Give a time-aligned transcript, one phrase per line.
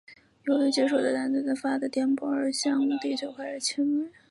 [0.45, 4.11] 由于接受到丹顿的发的电波而向地球开始侵略。